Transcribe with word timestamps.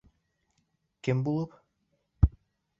Кем 1.09 1.23
булып? 1.29 1.55